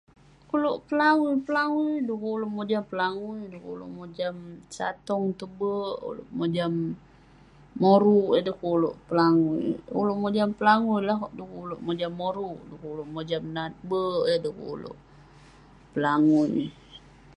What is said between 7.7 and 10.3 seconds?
moruk, yan dukuk pelangui, ulouk